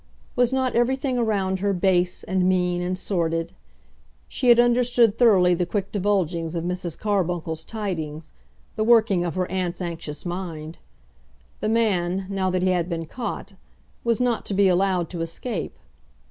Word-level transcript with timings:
Was 0.35 0.51
not 0.51 0.75
everything 0.75 1.19
around 1.19 1.59
her 1.59 1.73
base, 1.75 2.23
and 2.23 2.49
mean, 2.49 2.81
and 2.81 2.97
sordid? 2.97 3.53
She 4.27 4.49
had 4.49 4.59
understood 4.59 5.15
thoroughly 5.15 5.53
the 5.53 5.67
quick 5.67 5.91
divulgings 5.91 6.55
of 6.55 6.63
Mrs. 6.63 6.97
Carbuncle's 6.97 7.63
tidings, 7.63 8.31
the 8.75 8.83
working 8.83 9.23
of 9.23 9.35
her 9.35 9.45
aunt's 9.51 9.79
anxious 9.79 10.25
mind. 10.25 10.79
The 11.59 11.69
man, 11.69 12.25
now 12.31 12.49
that 12.49 12.63
he 12.63 12.69
had 12.71 12.89
been 12.89 13.05
caught, 13.05 13.53
was 14.03 14.19
not 14.19 14.43
to 14.47 14.55
be 14.55 14.67
allowed 14.67 15.07
to 15.11 15.21
escape. 15.21 15.77